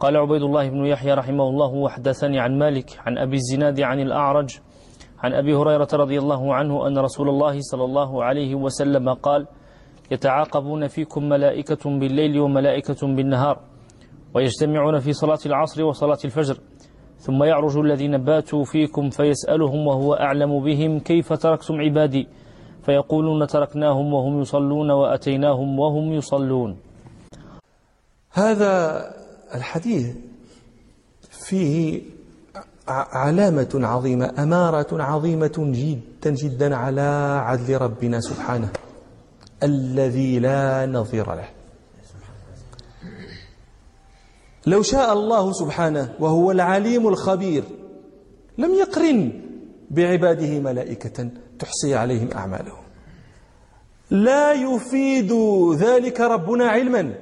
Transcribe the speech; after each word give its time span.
قال 0.00 0.16
عبيد 0.16 0.42
الله 0.42 0.68
بن 0.68 0.86
يحيى 0.86 1.14
رحمه 1.14 1.48
الله 1.48 1.74
وحدثني 1.74 2.40
عن 2.40 2.58
مالك 2.58 2.98
عن 3.06 3.18
أبي 3.18 3.36
الزناد 3.36 3.80
عن 3.80 4.00
الأعرج 4.00 4.58
عن 5.18 5.32
أبي 5.32 5.54
هريرة 5.54 5.88
رضي 5.92 6.18
الله 6.18 6.54
عنه 6.54 6.86
أن 6.86 6.98
رسول 6.98 7.28
الله 7.28 7.60
صلى 7.60 7.84
الله 7.84 8.24
عليه 8.24 8.54
وسلم 8.54 9.08
قال 9.14 9.46
يتعاقبون 10.10 10.86
فيكم 10.86 11.28
ملائكة 11.28 11.90
بالليل 11.98 12.40
وملائكة 12.40 13.06
بالنهار 13.06 13.60
ويجتمعون 14.34 14.98
في 14.98 15.12
صلاة 15.12 15.38
العصر 15.46 15.84
وصلاة 15.84 16.18
الفجر 16.24 16.58
ثم 17.16 17.44
يعرج 17.44 17.76
الذين 17.78 18.18
باتوا 18.18 18.64
فيكم 18.64 19.10
فيسألهم 19.10 19.86
وهو 19.86 20.14
أعلم 20.14 20.64
بهم 20.64 20.98
كيف 20.98 21.32
تركتم 21.32 21.80
عبادي 21.80 22.28
فيقولون 22.82 23.46
تركناهم 23.46 24.14
وهم 24.14 24.40
يصلون 24.40 24.90
وأتيناهم 24.90 25.78
وهم 25.78 26.12
يصلون. 26.12 26.76
هذا 28.32 29.02
الحديث 29.54 30.06
فيه 31.30 32.02
علامة 32.88 33.68
عظيمة 33.74 34.34
أمارة 34.38 35.02
عظيمة 35.02 35.54
جدا 35.58 36.30
جدا 36.30 36.76
على 36.76 37.40
عدل 37.44 37.76
ربنا 37.76 38.20
سبحانه 38.20 38.68
الذي 39.62 40.38
لا 40.38 40.86
نظير 40.86 41.34
له. 41.34 41.48
لو 44.66 44.82
شاء 44.82 45.12
الله 45.12 45.52
سبحانه 45.52 46.14
وهو 46.20 46.50
العليم 46.50 47.08
الخبير 47.08 47.64
لم 48.58 48.74
يقرن 48.74 49.42
بعباده 49.90 50.60
ملائكة 50.60 51.30
تحصي 51.58 51.94
عليهم 51.94 52.32
أعمالهم. 52.32 52.82
لا 54.10 54.52
يفيد 54.52 55.32
ذلك 55.76 56.20
ربنا 56.20 56.68
علما. 56.68 57.14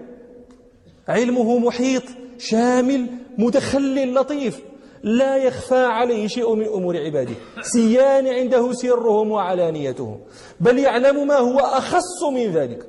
علمه 1.09 1.59
محيط 1.59 2.03
شامل 2.39 3.07
متخلل 3.39 4.15
لطيف. 4.15 4.61
لا 5.03 5.37
يخفى 5.37 5.85
عليه 5.85 6.27
شيء 6.27 6.55
من 6.55 6.67
أمور 6.67 6.97
عباده. 6.97 7.35
سيان 7.63 8.27
عنده 8.27 8.73
سرهم 8.73 9.31
وعلانيتهم 9.31 10.21
بل 10.61 10.79
يعلم 10.79 11.27
ما 11.27 11.37
هو 11.37 11.59
أخص 11.59 12.23
من 12.33 12.53
ذلك. 12.53 12.87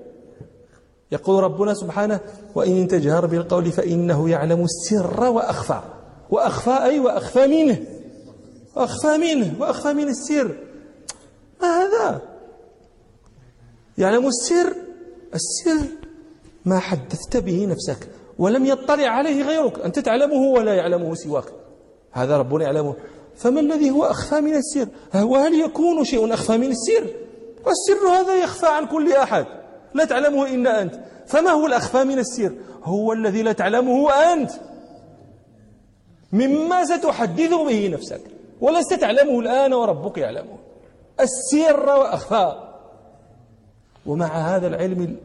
يقول 1.12 1.44
ربنا 1.44 1.74
سبحانه 1.74 2.20
وإن 2.56 2.88
تجهر 2.88 3.26
بالقول 3.26 3.72
فإنه 3.72 4.30
يعلم 4.30 4.64
السر 4.64 5.24
وأخفى. 5.24 5.82
وأخفى 6.30 6.84
أي 6.84 7.00
وأخفى 7.00 7.48
منه. 7.48 7.86
وأخفى 8.76 9.18
منه 9.18 9.54
وأخفى 9.60 9.94
من 9.94 10.08
السر. 10.08 10.56
ما 11.62 11.68
هذا؟ 11.68 12.22
يعلم 13.98 14.28
السر؟ 14.28 14.76
السر 15.34 15.88
ما 16.66 16.80
حدثت 16.80 17.38
به 17.38 17.66
نفسك 17.66 18.10
ولم 18.40 18.66
يطلع 18.66 19.08
عليه 19.08 19.44
غيرك. 19.44 19.80
أنت 19.80 20.00
تعلمه 20.00 20.42
ولا 20.42 20.74
يعلمه 20.74 21.16
سواك. 21.16 21.46
هذا 22.12 22.38
ربنا 22.38 22.64
يعلمه. 22.64 22.96
فما 23.36 23.60
الذي 23.60 23.92
هو 23.92 24.06
أخفى 24.06 24.42
من 24.42 24.56
السر؟ 24.56 24.88
وهل 25.16 25.54
يكون 25.54 26.04
شيء 26.04 26.34
أخفى 26.34 26.58
من 26.58 26.72
السر؟ 26.72 27.08
والسر 27.66 28.08
هذا 28.08 28.44
يخفى 28.44 28.68
عن 28.68 28.86
كل 28.86 29.14
أحد. 29.14 29.46
لا 29.94 30.06
تعلمه 30.06 30.46
إلا 30.46 30.82
أنت. 30.82 31.00
فما 31.28 31.50
هو 31.50 31.68
الأخفى 31.68 32.04
من 32.04 32.20
السر؟ 32.20 32.52
هو 32.84 33.14
الذي 33.14 33.42
لا 33.42 33.52
تعلمه 33.52 34.12
أنت. 34.34 34.52
مما 36.32 36.86
ستحدث 36.86 37.54
به 37.54 37.88
نفسك. 37.88 38.22
ولست 38.62 38.94
تعلمه 38.94 39.40
الآن 39.40 39.74
وربك 39.74 40.18
يعلمه. 40.18 40.58
السر 41.20 41.90
وأخفى. 41.90 42.65
ومع 44.06 44.56
هذا 44.56 44.68
العلم 44.68 45.18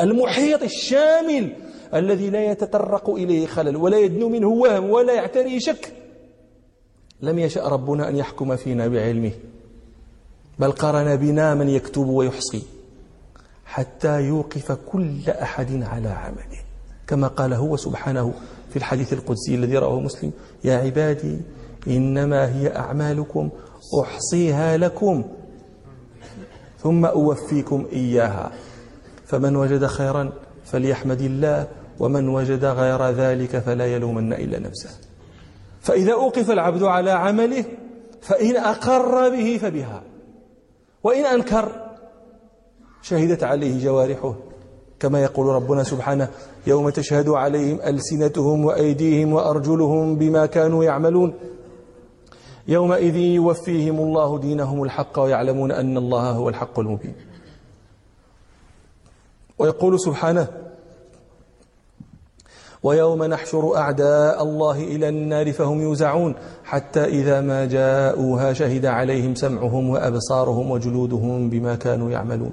المحيط 0.00 0.62
الشامل 0.62 1.52
الذي 1.94 2.30
لا 2.30 2.44
يتطرق 2.44 3.10
إليه 3.10 3.46
خلل 3.46 3.76
ولا 3.76 3.98
يدنو 3.98 4.28
منه 4.28 4.48
وهم 4.48 4.90
ولا 4.90 5.14
يعتري 5.14 5.60
شك. 5.60 5.92
لم 7.22 7.38
يشأ 7.38 7.68
ربنا 7.68 8.08
أن 8.08 8.16
يحكم 8.16 8.56
فينا 8.56 8.88
بعلمه 8.88 9.32
بل 10.58 10.72
قرن 10.72 11.16
بنا 11.16 11.54
من 11.54 11.68
يكتب 11.68 12.06
ويحصي 12.06 12.62
حتى 13.64 14.20
يوقف 14.20 14.72
كل 14.72 15.30
أحد 15.30 15.82
على 15.82 16.08
عمله. 16.08 16.60
كما 17.06 17.26
قال 17.26 17.52
هو 17.52 17.76
سبحانه 17.76 18.34
في 18.70 18.76
الحديث 18.76 19.12
القدسي 19.12 19.54
الذي 19.54 19.78
رواه 19.78 20.00
مسلم 20.00 20.32
يا 20.64 20.76
عبادي 20.76 21.38
إنما 21.86 22.56
هي 22.56 22.76
أعمالكم 22.76 23.50
أحصيها 24.02 24.76
لكم. 24.76 25.24
ثم 26.82 27.04
أوفيكم 27.04 27.86
إياها. 27.92 28.52
فمن 29.26 29.56
وجد 29.56 29.86
خيرا 29.86 30.32
فليحمد 30.64 31.20
الله 31.20 31.66
ومن 31.98 32.28
وجد 32.28 32.64
غير 32.64 33.10
ذلك 33.10 33.58
فلا 33.58 33.86
يلومن 33.86 34.32
إلا 34.32 34.58
نفسه. 34.58 34.90
فإذا 35.80 36.12
أوقف 36.12 36.50
العبد 36.50 36.82
على 36.82 37.10
عمله 37.10 37.64
فإن 38.20 38.56
أقر 38.56 39.28
به 39.28 39.58
فبها. 39.62 40.02
وإن 41.04 41.24
أنكر 41.24 41.72
شهدت 43.02 43.44
عليه 43.44 43.84
جوارحه. 43.84 44.34
كما 45.00 45.22
يقول 45.22 45.46
ربنا 45.46 45.82
سبحانه 45.82 46.28
يوم 46.66 46.90
تشهد 46.90 47.28
عليهم 47.28 47.80
ألسنتهم 47.80 48.64
وأيديهم 48.64 49.32
وأرجلهم 49.32 50.16
بما 50.16 50.46
كانوا 50.46 50.84
يعملون. 50.84 51.34
يومئذ 52.70 53.16
يوفيهم 53.16 53.98
الله 53.98 54.38
دينهم 54.38 54.82
الحق 54.82 55.18
ويعلمون 55.18 55.72
أن 55.72 55.96
الله 55.96 56.30
هو 56.30 56.48
الحق 56.48 56.78
المبين. 56.78 57.14
ويقول 59.58 60.00
سبحانه 60.00 60.48
ويوم 62.82 63.24
نحشر 63.24 63.76
أعداء 63.76 64.42
الله 64.42 64.78
إلى 64.84 65.08
النار 65.08 65.52
فهم 65.52 65.80
يوزعون 65.80 66.34
حتى 66.64 67.04
إذا 67.04 67.40
ما 67.40 67.64
جاءوها 67.64 68.52
شهد 68.52 68.86
عليهم 68.86 69.34
سمعهم 69.34 69.90
وأبصارهم 69.90 70.70
وجلودهم 70.70 71.50
بما 71.50 71.74
كانوا 71.74 72.10
يعملون. 72.10 72.52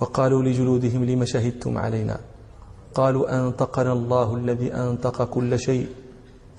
وقالوا 0.00 0.42
لجلودهم 0.42 1.04
لم 1.04 1.24
شهدتم 1.24 1.78
علينا؟ 1.78 2.20
قالوا 2.94 3.38
أنطقنا 3.38 3.92
الله 3.92 4.36
الذي 4.36 4.74
أنطق 4.74 5.24
كل 5.24 5.58
شيء 5.58 5.86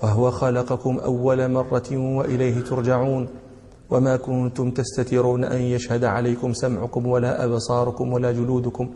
وهو 0.02 0.30
خلقكم 0.30 0.98
أول 0.98 1.50
مرة 1.50 1.90
وإليه 1.92 2.60
ترجعون. 2.60 3.28
وما 3.90 4.16
كنتم 4.16 4.70
تستترون 4.70 5.44
أن 5.44 5.60
يشهد 5.60 6.04
عليكم 6.04 6.52
سمعكم 6.52 7.06
ولا 7.06 7.44
أبصاركم 7.44 8.12
ولا 8.12 8.32
جلودكم. 8.32 8.90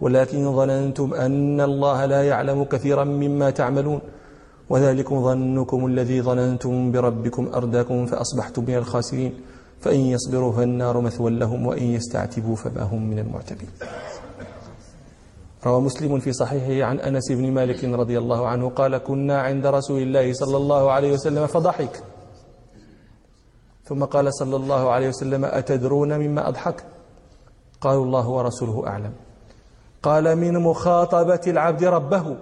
ولكن 0.00 0.56
ظننتم 0.56 1.14
أن 1.14 1.60
الله 1.60 2.06
لا 2.06 2.24
يعلم 2.24 2.64
كثيرا 2.64 3.04
مما 3.04 3.50
تعملون. 3.50 4.00
وذلكم 4.70 5.24
ظنكم 5.24 5.86
الذي 5.86 6.22
ظننتم 6.22 6.92
بربكم 6.92 7.48
أرداكم 7.54 8.06
فأصبحتم 8.06 8.64
من 8.64 8.74
الخاسرين. 8.74 9.32
فإن 9.80 10.00
يصبروا 10.00 10.52
فالنار 10.52 11.00
مثوى 11.00 11.30
لهم 11.30 11.66
وإن 11.66 11.82
يستعتبوا 11.82 12.56
فما 12.56 12.82
هم 12.82 13.10
من 13.10 13.18
المعتبين. 13.18 13.68
روى 15.66 15.80
مسلم 15.80 16.18
في 16.18 16.32
صحيحه 16.32 16.88
عن 16.88 17.00
أنس 17.00 17.32
بن 17.32 17.52
مالك 17.52 17.84
رضي 17.84 18.18
الله 18.18 18.48
عنه 18.48 18.70
قال 18.70 18.98
كنا 18.98 19.40
عند 19.40 19.66
رسول 19.66 20.02
الله 20.02 20.32
صلى 20.32 20.56
الله 20.56 20.92
عليه 20.92 21.12
وسلم 21.12 21.46
فضحك. 21.46 22.02
ثم 23.84 24.04
قال 24.04 24.34
صلى 24.34 24.56
الله 24.56 24.90
عليه 24.90 25.08
وسلم 25.08 25.44
أتدرون 25.44 26.18
مما 26.18 26.48
أضحك؟ 26.48 26.84
قالوا 27.80 28.04
الله 28.04 28.28
ورسوله 28.28 28.86
أعلم. 28.86 29.12
قال 30.02 30.36
من 30.36 30.58
مخاطبة 30.58 31.40
العبد 31.46 31.84
ربه. 31.84 32.36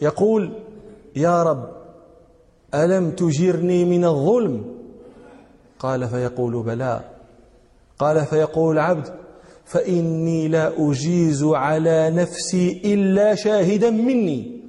يقول 0.00 0.52
يا 1.16 1.42
رب 1.42 1.70
ألم 2.74 3.10
تجرني 3.10 3.84
من 3.84 4.04
الظلم؟ 4.04 4.64
قال 5.78 6.08
فيقول 6.08 6.62
بلى. 6.62 7.00
قال 7.98 8.26
فيقول 8.26 8.74
العبد 8.78 9.14
فإني 9.64 10.48
لا 10.48 10.90
أجيز 10.90 11.44
على 11.44 12.10
نفسي 12.10 12.82
إلا 12.84 13.34
شاهدا 13.34 13.90
مني. 13.90 14.60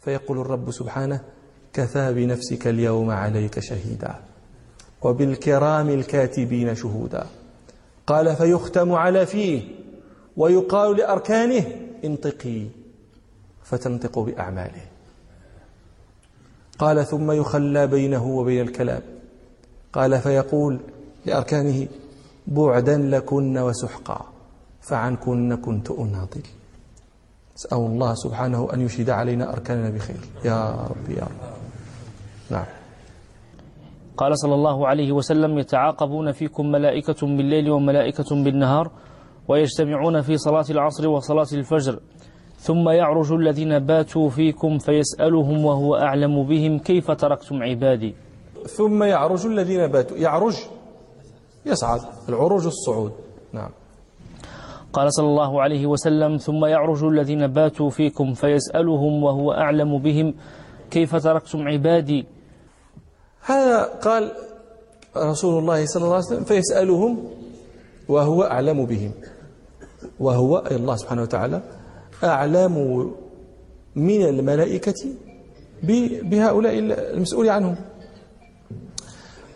فيقول 0.00 0.40
الرب 0.40 0.70
سبحانه 0.70 1.20
كفى 1.72 2.14
بنفسك 2.14 2.66
اليوم 2.66 3.10
عليك 3.10 3.60
شهيدا 3.60 4.14
وبالكرام 5.02 5.88
الكاتبين 5.88 6.74
شهودا. 6.74 7.26
قال 8.06 8.36
فيختم 8.36 8.92
على 8.92 9.26
فيه 9.26 9.62
ويقال 10.36 10.96
لأركانه 10.96 11.64
انطقي 12.04 12.66
فتنطق 13.64 14.18
بأعماله. 14.18 14.82
قال 16.78 17.06
ثم 17.06 17.32
يخلى 17.32 17.86
بينه 17.86 18.26
وبين 18.26 18.60
الكلام. 18.60 19.02
قال 19.92 20.20
فيقول 20.20 20.80
لأركانه 21.26 21.88
بعدا 22.46 22.98
لكن 22.98 23.58
وسحقا 23.58 24.20
فعنكن 24.80 25.56
كنت 25.56 25.90
أناضل. 25.90 26.42
أسأل 27.56 27.78
الله 27.78 28.14
سبحانه 28.14 28.68
أن 28.74 28.80
يشهد 28.80 29.10
علينا 29.10 29.52
أركاننا 29.52 29.90
بخير. 29.90 30.20
يا 30.44 30.70
رب 30.90 31.10
يا 31.10 31.22
رب. 31.22 31.54
نعم. 32.50 32.66
قال 34.16 34.38
صلى 34.38 34.54
الله 34.54 34.86
عليه 34.86 35.12
وسلم 35.12 35.58
يتعاقبون 35.58 36.32
فيكم 36.32 36.66
ملائكة 36.66 37.26
بالليل 37.26 37.70
وملائكة 37.70 38.44
بالنهار 38.44 38.90
ويجتمعون 39.48 40.20
في 40.20 40.36
صلاة 40.36 40.64
العصر 40.70 41.08
وصلاة 41.08 41.46
الفجر 41.52 42.00
ثم 42.58 42.88
يعرج 42.88 43.32
الذين 43.32 43.78
باتوا 43.78 44.28
فيكم 44.30 44.78
فيسألهم 44.78 45.64
وهو 45.64 45.96
أعلم 45.96 46.46
بهم 46.46 46.78
كيف 46.78 47.10
تركتم 47.10 47.62
عبادي؟ 47.62 48.14
ثم 48.66 49.02
يعرج 49.02 49.46
الذين 49.46 49.86
باتوا. 49.86 50.16
يعرج. 50.16 50.56
يصعد 51.66 52.00
العروج 52.28 52.66
الصعود. 52.66 53.12
نعم. 53.52 53.70
قال 54.92 55.14
صلى 55.14 55.26
الله 55.26 55.62
عليه 55.62 55.86
وسلم 55.86 56.36
ثم 56.36 56.64
يعرج 56.64 57.04
الذين 57.04 57.46
باتوا 57.46 57.90
فيكم 57.90 58.34
فيسألهم 58.34 59.22
وهو 59.24 59.52
أعلم 59.52 59.98
بهم 59.98 60.34
كيف 60.90 61.16
تركتم 61.16 61.68
عبادي؟ 61.68 62.26
هذا 63.40 63.82
قال 63.82 64.32
رسول 65.16 65.58
الله 65.58 65.86
صلى 65.86 66.04
الله 66.04 66.14
عليه 66.14 66.26
وسلم 66.26 66.44
فيسألهم 66.44 67.30
وهو 68.08 68.42
أعلم 68.42 68.86
بهم. 68.86 69.12
وهو 70.20 70.56
أي 70.58 70.76
الله 70.76 70.96
سبحانه 70.96 71.22
وتعالى 71.22 71.62
أعلم 72.24 72.74
من 73.96 74.22
الملائكة 74.22 75.00
بهؤلاء 76.22 76.78
المسؤول 76.78 77.48
عنهم. 77.48 77.76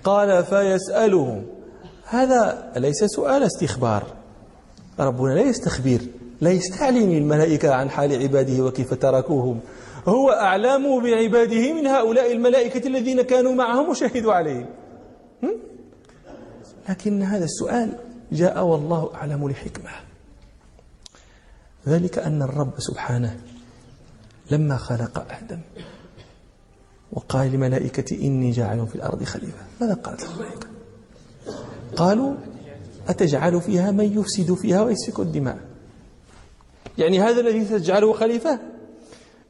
قال 0.04 0.44
فيسألهم. 0.44 1.57
هذا 2.10 2.72
ليس 2.76 3.04
سؤال 3.04 3.42
استخبار. 3.42 4.06
ربنا 4.98 5.34
لا 5.34 5.40
يستخبر 5.40 6.00
لا 6.40 6.50
يستعلم 6.50 7.10
الملائكة 7.10 7.74
عن 7.74 7.90
حال 7.90 8.22
عباده 8.22 8.64
وكيف 8.64 8.94
تركوهم. 8.94 9.60
هو 10.08 10.30
أعلم 10.30 11.02
بعباده 11.02 11.72
من 11.72 11.86
هؤلاء 11.86 12.32
الملائكة 12.32 12.86
الذين 12.86 13.22
كانوا 13.22 13.54
معهم 13.54 13.88
وشهدوا 13.88 14.32
عليهم. 14.32 14.66
لكن 16.88 17.22
هذا 17.22 17.44
السؤال 17.44 17.98
جاء 18.32 18.64
والله 18.64 19.14
أعلم 19.14 19.48
لحكمة. 19.48 19.90
ذلك 21.88 22.18
أن 22.18 22.42
الرب 22.42 22.72
سبحانه 22.78 23.40
لما 24.50 24.76
خلق 24.76 25.26
آدم 25.42 25.60
وقال 27.12 27.50
للملائكة 27.50 28.16
إني 28.22 28.50
جاعل 28.50 28.86
في 28.86 28.94
الأرض 28.94 29.24
خليفة 29.24 29.62
ماذا 29.80 29.94
قالت 29.94 30.22
الملائكة 30.22 30.77
قالوا 31.96 32.34
أتجعل 33.08 33.60
فيها 33.60 33.90
من 33.90 34.18
يفسد 34.18 34.54
فيها 34.54 34.82
ويسفك 34.82 35.20
الدماء. 35.20 35.58
يعني 36.98 37.20
هذا 37.20 37.40
الذي 37.40 37.64
تجعله 37.64 38.12
خليفة 38.12 38.58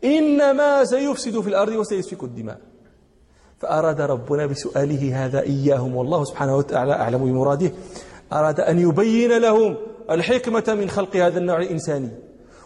إنما 0.04 0.84
سيفسد 0.84 1.40
في 1.40 1.48
الأرض 1.48 1.72
وسيسفك 1.72 2.22
الدماء. 2.24 2.58
فأراد 3.58 4.00
ربنا 4.00 4.46
بسؤاله 4.46 5.24
هذا 5.24 5.40
إياهم 5.40 5.96
والله 5.96 6.24
سبحانه 6.24 6.56
وتعالى 6.56 6.92
أعلم 6.92 7.18
بمراده. 7.18 7.72
أراد 8.32 8.60
أن 8.60 8.78
يبين 8.78 9.38
لهم 9.38 9.76
الحكمة 10.10 10.64
من 10.68 10.90
خلق 10.90 11.16
هذا 11.16 11.38
النوع 11.38 11.58
الإنساني 11.58 12.08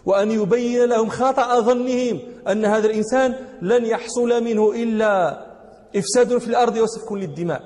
وأن 0.05 0.31
يبين 0.31 0.85
لهم 0.85 1.09
خطأ 1.09 1.59
ظنهم 1.59 2.19
أن 2.47 2.65
هذا 2.65 2.85
الإنسان 2.85 3.35
لن 3.61 3.85
يحصل 3.85 4.43
منه 4.43 4.71
إلا 4.71 5.45
إفساد 5.95 6.37
في 6.37 6.47
الأرض 6.47 6.77
وسفك 6.77 7.11
للدماء. 7.11 7.61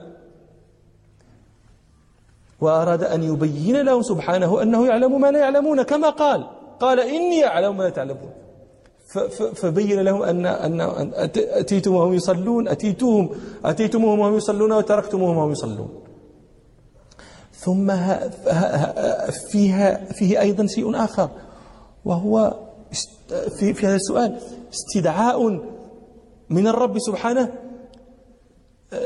وأراد 2.62 3.04
أن 3.04 3.24
يبين 3.24 3.82
لهم 3.82 4.02
سبحانه 4.02 4.62
أنه 4.62 4.88
يعلم 4.88 5.22
ما 5.22 5.32
لا 5.32 5.40
يعلمون 5.40 5.82
كما 5.84 6.10
قال 6.10 6.48
قال 6.80 7.00
إني 7.00 7.46
أعلم 7.46 7.78
ما 7.78 7.84
لا 7.84 7.90
تعلمون 7.90 8.32
فبين 9.56 10.00
لهم 10.00 10.22
أن 10.24 10.46
أن 10.46 10.82
أتيتم 11.36 11.96
وهم 11.96 12.14
يصلون 12.14 12.68
أتيتهم 12.68 13.30
أتيتموهم 13.66 14.20
وهم 14.20 14.38
يصلون 14.38 14.72
وتركتموهم 14.72 15.38
وهم 15.38 15.52
يصلون. 15.52 15.90
ثم 17.54 17.92
فيها 19.52 20.06
فيه 20.14 20.42
أيضا 20.42 20.66
شيء 20.66 21.04
آخر 21.04 21.30
وهو 22.06 22.58
في 23.60 23.74
في 23.74 23.86
هذا 23.88 23.96
السؤال 23.96 24.40
استدعاء 24.74 25.48
من 26.50 26.68
الرب 26.68 27.00
سبحانه 27.00 27.54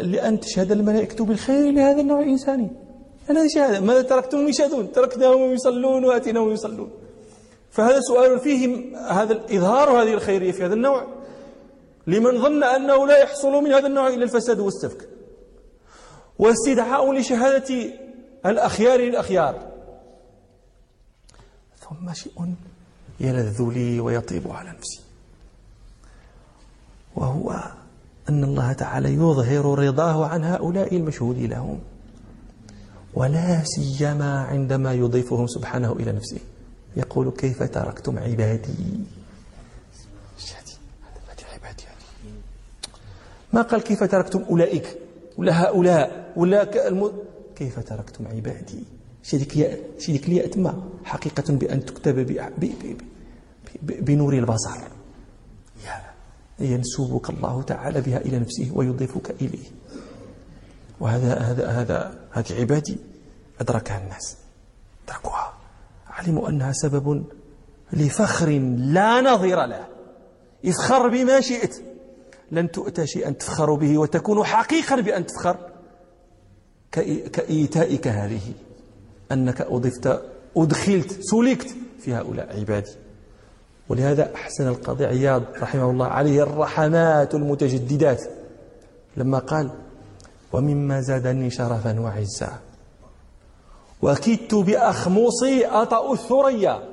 لأن 0.02 0.40
تشهد 0.40 0.72
الملائكة 0.72 1.26
بالخير 1.26 1.72
لهذا 1.72 2.02
النوع 2.02 2.20
الإنساني. 2.20 2.72
هذه 3.30 3.48
شهادة 3.56 3.80
ماذا 3.80 4.02
تركتم 4.02 4.48
يشهدون؟ 4.48 4.92
تركناهم 4.92 5.52
يصلون 5.54 6.06
وأتيناهم 6.06 6.52
يصلون. 6.52 6.92
فهذا 7.72 8.00
سؤال 8.00 8.40
فيه 8.40 8.98
هذا 8.98 9.34
إظهار 9.34 9.90
هذه 9.90 10.14
الخيرية 10.14 10.52
في 10.52 10.66
هذا 10.66 10.74
النوع. 10.74 11.08
لمن 12.08 12.42
ظن 12.42 12.64
أنه 12.64 13.08
لا 13.08 13.18
يحصل 13.18 13.52
من 13.52 13.72
هذا 13.72 13.88
النوع 13.88 14.08
إلا 14.08 14.24
الفساد 14.24 14.60
والسفك. 14.60 15.10
واستدعاء 16.40 17.14
لشهادة 17.14 17.94
الأخيار 18.46 19.00
للأخيار. 19.00 19.72
ثم 21.80 22.14
شيء 22.14 22.54
يلذ 23.20 23.70
لي 23.74 24.00
ويطيب 24.00 24.52
على 24.52 24.70
نفسي. 24.70 25.02
وهو 27.16 27.64
أن 28.30 28.44
الله 28.44 28.74
تعالى 28.74 29.14
يظهر 29.14 29.80
رضاه 29.80 30.26
عن 30.26 30.44
هؤلاء 30.44 30.96
المشهود 30.96 31.38
لهم. 31.38 31.80
ولا 33.14 33.64
سيما 33.64 34.40
عندما 34.40 34.94
يضيفهم 34.94 35.48
سبحانه 35.48 35.92
إلى 35.92 36.12
نفسه. 36.12 36.40
يقول 36.98 37.32
كيف 37.32 37.64
تركتم 37.64 38.20
عبادي؟ 38.20 39.06
عبادي 41.54 41.84
ما 43.54 43.62
قال 43.62 43.82
كيف 43.82 44.04
تركتم 44.04 44.44
أولئك؟ 44.50 44.98
ولا 45.38 45.64
هؤلاء؟ 45.64 46.34
ولا. 46.36 46.64
كيف 47.56 47.80
تركتم 47.80 48.28
عبادي؟ 48.28 48.84
شديك 49.24 49.80
شديك 50.00 50.30
لي 50.30 50.46
أتما 50.46 50.84
حقيقة 51.04 51.54
بأن 51.54 51.86
تكتب 51.86 52.16
ب... 52.16 52.32
ب... 52.58 52.66
ب... 52.66 52.98
ب... 53.82 54.06
بنور 54.06 54.34
البصر. 54.34 54.78
ينسوبك 56.60 57.30
الله 57.30 57.62
تعالى 57.62 58.02
بها 58.02 58.18
إلى 58.18 58.40
نفسه 58.40 58.72
ويضيفك 58.74 59.32
إليه. 59.42 59.68
وهذا 61.02 61.34
هذا 61.40 61.68
هذا 61.68 62.20
هذه 62.32 62.60
عبادي 62.60 62.98
أدركها 63.62 63.98
الناس. 63.98 64.38
أدركوها. 65.08 65.54
علموا 66.08 66.50
أنها 66.50 66.72
سبب 66.72 67.24
لفخر 67.94 68.50
لا 68.78 69.22
نظير 69.22 69.66
له. 69.66 69.88
افخر 70.66 71.08
بما 71.08 71.42
شئت. 71.42 71.82
لن 72.52 72.72
تؤتى 72.72 73.08
شيئا 73.08 73.32
تفخر 73.32 73.74
به 73.74 73.98
وتكون 73.98 74.44
حقيقا 74.44 75.02
بأن 75.02 75.26
تفخر. 75.26 75.58
كإيتائك 77.32 78.08
هذه. 78.08 78.54
أنك 79.32 79.62
أضفت 79.62 80.22
أدخلت 80.58 81.18
سلكت 81.22 81.76
في 82.00 82.14
هؤلاء 82.14 82.60
عبادي. 82.60 82.92
ولهذا 83.90 84.36
أحسن 84.36 84.68
القاضي 84.68 85.06
عياض 85.06 85.44
رحمه 85.62 85.90
الله 85.90 86.08
عليه 86.08 86.44
الرحمات 86.44 87.36
المتجددات. 87.36 88.24
لما 89.18 89.40
قال 89.40 89.72
ومما 90.54 91.02
زادني 91.02 91.50
شرفا 91.50 92.00
وعزا. 92.00 92.60
وكدت 94.02 94.56
بأخمصي 94.56 95.66
أطأ 95.66 96.14
الثريا. 96.14 96.84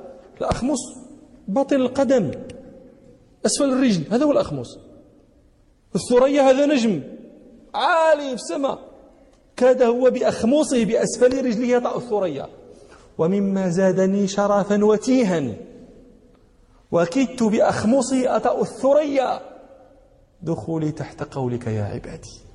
الأخمص 0.41 0.79
باطن 1.47 1.75
القدم. 1.75 2.31
أسفل 3.45 3.73
الرجل. 3.73 4.03
هذا 4.11 4.25
هو 4.25 4.31
الأخمص. 4.31 4.77
الثريا 5.95 6.41
هذا 6.41 6.65
نجم. 6.65 7.03
عالي 7.75 8.27
في 8.27 8.33
السماء. 8.33 8.79
كاد 9.55 9.81
هو 9.81 10.09
بأخمصه 10.09 10.85
بأسفل 10.85 11.45
رجله 11.45 11.67
يطأ 11.67 11.97
الثريا. 11.97 12.47
ومما 13.17 13.69
زادني 13.69 14.27
شرفا 14.27 14.85
وتيها. 14.85 15.53
وكدت 16.91 17.43
بأخمصي 17.43 18.27
أطأ 18.27 18.61
الثريا. 18.61 19.41
دخولي 20.41 20.91
تحت 20.91 21.23
قولك 21.23 21.67
يا 21.67 21.83
عبادي. 21.83 22.48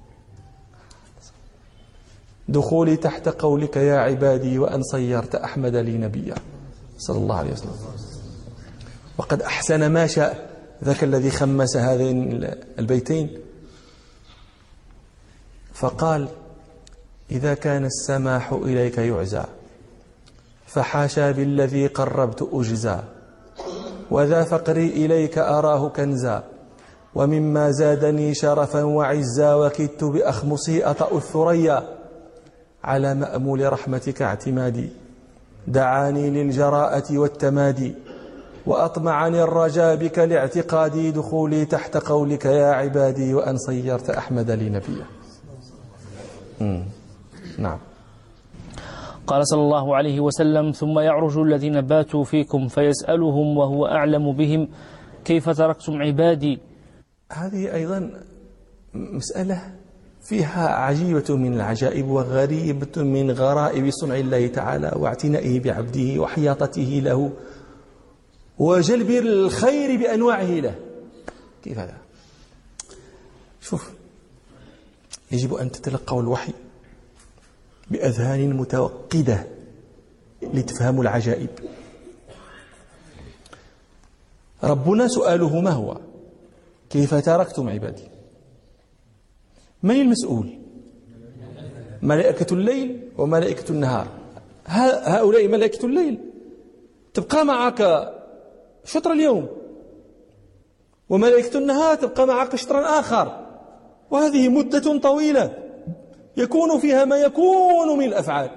دخولي 2.49 2.97
تحت 2.97 3.29
قولك 3.29 3.77
يا 3.77 3.97
عبادي 3.97 4.59
وأن 4.59 4.83
صيرت 4.83 5.35
أحمد 5.35 5.77
لي 5.77 5.99
نبيا. 5.99 6.35
صلى 6.99 7.19
الله 7.19 7.37
عليه 7.37 7.53
وسلم. 7.53 7.77
وقد 9.19 9.43
أحسن 9.43 9.87
ما 9.87 10.07
شاء. 10.07 10.51
ذاك 10.85 11.05
الذي 11.05 11.31
خمس 11.31 11.77
هذين 11.77 12.45
البيتين. 12.79 13.31
فقال 15.75 16.29
إذا 17.31 17.55
كان 17.55 17.85
السماح 17.85 18.53
إليك 18.53 18.99
يعزى. 18.99 19.45
فحاشا 20.67 21.31
بالذي 21.31 21.87
قربت 21.87 22.49
أجزى. 22.53 22.99
وذا 24.11 24.45
فقري 24.45 24.87
إليك 24.87 25.39
أراه 25.39 25.89
كنزا. 25.89 26.45
ومما 27.15 27.71
زادني 27.71 28.35
شرفا 28.35 28.83
وعزا. 28.83 29.55
وكدت 29.55 30.05
بأخمصي 30.05 30.85
أطأ 30.85 31.17
الثريا. 31.17 32.04
على 32.85 33.15
مأمول 33.15 33.73
رحمتك 33.73 34.23
اعتمادي. 34.23 34.89
دعاني 35.69 36.31
للجراءة 36.31 37.19
والتمادي. 37.19 37.95
وأطمعني 38.67 39.43
الرجاء 39.43 39.97
بك 39.97 40.19
لاعتقادي 40.19 41.11
دخولي 41.11 41.65
تحت 41.65 41.97
قولك 41.97 42.45
يا 42.45 42.67
عبادي 42.67 43.35
وأن 43.35 43.57
صيرت 43.57 44.11
أحمد 44.11 44.51
لي 44.51 44.69
نبيا. 44.69 45.07
نعم. 47.59 47.79
قال 49.27 49.49
صلى 49.49 49.61
الله 49.61 49.97
عليه 49.97 50.21
وسلم 50.21 50.71
ثم 50.71 50.99
يعرج 50.99 51.39
الذين 51.39 51.81
باتوا 51.81 52.25
فيكم 52.25 52.69
فيسألهم 52.69 53.57
وهو 53.57 53.87
أعلم 53.87 54.33
بهم 54.33 54.69
كيف 55.25 55.51
تركتم 55.51 56.03
عبادي؟ 56.03 56.59
هذه 57.33 57.75
أيضا 57.75 58.11
مسألة 58.95 59.63
فيها 60.25 60.69
عجيبة 60.69 61.37
من 61.37 61.55
العجائب 61.55 62.09
وغريبة 62.09 63.03
من 63.03 63.31
غرائب 63.31 63.91
صنع 63.91 64.17
الله 64.17 64.47
تعالى 64.47 64.93
واعتنائه 64.97 65.61
بعبده 65.61 66.21
وحياطته 66.21 67.01
له 67.05 67.33
وجلب 68.59 69.11
الخير 69.11 69.99
بأنواعه 69.99 70.45
له. 70.61 70.75
كيف 71.63 71.79
هذا؟ 71.79 71.97
شوف 73.61 73.91
يجب 75.33 75.55
أن 75.55 75.71
تتلقوا 75.71 76.23
الوحي 76.23 76.53
بأذهان 77.91 78.57
متوقدة 78.57 79.47
لتفهموا 80.43 81.03
العجائب. 81.03 81.51
ربنا 84.65 85.09
سؤاله 85.09 85.61
ما 85.61 85.71
هو؟ 85.71 86.01
كيف 86.91 87.15
تركتم 87.15 87.69
عبادي؟ 87.69 88.14
من 89.85 90.01
المسؤول؟ 90.01 90.49
ملائكة 92.03 92.55
الليل 92.55 93.09
وملائكة 93.19 93.73
النهار. 93.73 94.07
هؤلاء 94.67 95.49
ملائكة 95.49 95.87
الليل. 95.87 96.19
تبقى 97.15 97.45
معك 97.45 98.11
شطر 98.85 99.13
اليوم. 99.13 99.47
وملائكة 101.09 101.59
النهار 101.59 101.95
تبقى 101.95 102.27
معك 102.27 102.57
شطرا 102.57 103.01
آخر. 103.01 103.47
وهذه 104.11 104.49
مدة 104.49 104.99
طويلة. 104.99 105.59
يكون 106.37 106.79
فيها 106.79 107.05
ما 107.05 107.17
يكون 107.17 107.99
من 107.99 108.05
الأفعال. 108.05 108.51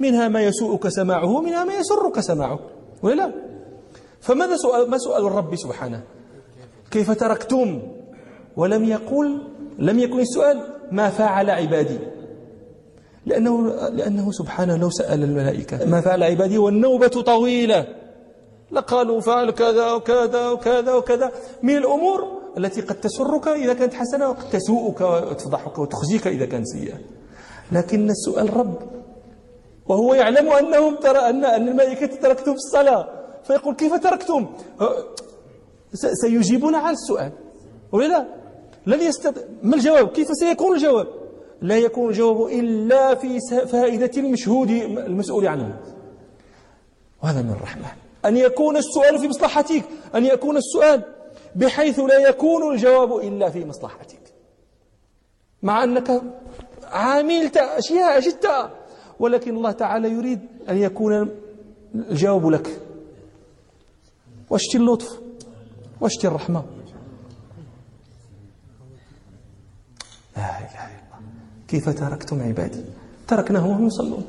منها 0.00 0.28
ما 0.28 0.42
يسوءك 0.42 0.88
سماعه 0.88 1.36
ومنها 1.36 1.64
ما 1.64 1.74
يسرك 1.74 2.20
سماعه 2.20 2.60
ولا؟ 3.02 3.14
لا 3.14 3.32
فماذا 4.20 4.56
سؤال 4.56 4.90
ما 4.90 4.98
سؤال 4.98 5.26
الرب 5.26 5.56
سبحانه؟ 5.56 6.02
كيف 6.90 7.10
تركتم؟ 7.10 7.82
ولم 8.56 8.84
يقل 8.84 9.57
لم 9.78 9.98
يكن 9.98 10.20
السؤال 10.20 10.60
ما 10.92 11.10
فعل 11.10 11.50
عبادي. 11.50 11.98
لأنه, 13.26 13.66
لأنه 13.88 14.32
سبحانه 14.32 14.76
لو 14.76 14.90
سأل 14.90 15.22
الملائكة 15.22 15.84
ما 15.84 16.00
فعل 16.00 16.22
عبادي 16.22 16.58
والنوبة 16.58 17.08
طويلة. 17.08 17.86
لقالوا 18.70 19.20
فعل 19.20 19.50
كذا 19.50 19.92
وكذا 19.92 20.48
وكذا 20.48 20.94
وكذا. 20.94 21.32
من 21.62 21.76
الأمور 21.76 22.38
التي 22.58 22.80
قد 22.80 23.00
تسرك 23.00 23.48
إذا 23.48 23.74
كانت 23.74 23.94
حسنة 23.94 24.28
وقد 24.28 24.50
تسوءك 24.50 25.00
وتفضحك 25.00 25.78
وتخزيك 25.78 26.26
إذا 26.26 26.46
كانت 26.46 26.66
سيئة. 26.66 26.98
لكن 27.72 28.10
السؤال 28.10 28.56
رب. 28.56 28.78
وهو 29.86 30.14
يعلم 30.14 30.48
أنهم 30.48 30.96
ترى 30.96 31.18
أن 31.18 31.44
الملائكة 31.44 32.06
تركتم 32.06 32.52
في 32.52 32.58
الصلاة. 32.66 33.08
فيقول 33.44 33.74
كيف 33.74 33.94
تركتم 33.94 34.46
سيجيبون 35.94 36.74
على 36.74 36.92
السؤال. 36.92 37.32
ولا 37.92 38.26
لن 38.88 39.00
يستطيع 39.00 39.42
ما 39.62 39.76
الجواب؟ 39.76 40.08
كيف 40.08 40.28
سيكون 40.32 40.76
الجواب؟ 40.76 41.06
لا 41.62 41.78
يكون 41.78 42.10
الجواب 42.10 42.46
إلا 42.46 43.14
في 43.14 43.40
فائدة 43.66 44.10
المشهود 44.16 44.70
المسؤول 44.70 45.46
عنه. 45.46 45.80
وهذا 47.22 47.42
من 47.42 47.50
الرحمة. 47.50 47.86
أن 48.24 48.36
يكون 48.36 48.76
السؤال 48.76 49.18
في 49.18 49.28
مصلحتك. 49.28 49.84
أن 50.14 50.24
يكون 50.24 50.56
السؤال 50.56 51.02
بحيث 51.56 52.00
لا 52.00 52.18
يكون 52.18 52.72
الجواب 52.72 53.16
إلا 53.16 53.50
في 53.50 53.64
مصلحتك. 53.64 54.20
مع 55.62 55.84
أنك 55.84 56.22
عاملت 56.84 57.56
أشياء 57.56 58.20
جدا 58.20 58.70
ولكن 59.20 59.56
الله 59.56 59.72
تعالى 59.72 60.10
يريد 60.10 60.40
أن 60.68 60.78
يكون 60.78 61.30
الجواب 61.94 62.46
لك. 62.50 62.80
واشتي 64.50 64.78
اللطف. 64.78 65.20
واشتي 66.00 66.26
الرحمة. 66.26 66.77
لا 70.38 70.48
إله 70.64 70.84
إلا 70.94 71.02
الله. 71.18 71.20
كيف 71.68 71.88
تركتم 71.88 72.42
عبادي؟ 72.42 72.82
تركناهم 73.28 73.70
وهم 73.70 73.86
يصلون. 73.86 74.24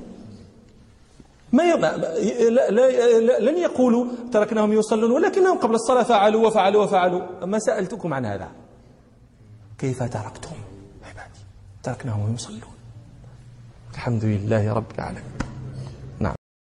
ما 1.54 1.64
ي... 1.64 1.78
لا... 1.78 2.70
لا... 2.70 3.40
لن 3.40 3.58
يقولوا 3.58 4.06
تركناهم 4.34 4.74
يصلون 4.74 5.12
ولكنهم 5.12 5.58
قبل 5.58 5.76
الصلاة 5.76 6.04
فعلوا 6.04 6.48
وفعلوا 6.48 6.84
وفعلوا. 6.84 7.46
ما 7.46 7.60
سألتكم 7.60 8.14
عن 8.14 8.26
هذا؟ 8.26 8.50
كيف 9.78 10.00
تركتم 10.04 10.58
عبادي؟ 11.06 11.42
تركناهم 11.84 12.34
يصلون. 12.34 12.76
الحمد 13.94 14.24
لله 14.26 14.74
رب 14.74 14.92
العالمين. 14.96 15.49